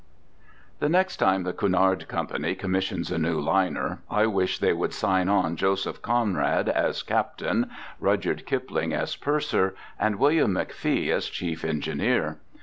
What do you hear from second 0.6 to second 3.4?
The next time the Cunard Company commissions a new